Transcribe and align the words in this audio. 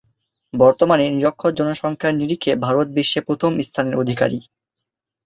বর্তমানে 0.53 1.05
নিরক্ষর 1.09 1.51
জনসংখ্যার 1.53 2.13
নিরিখে 2.15 2.51
ভারত 2.65 2.87
বিশ্বে 2.97 3.19
প্রথম 3.27 3.51
স্থানের 3.61 3.95
অধিকারী। 3.95 4.39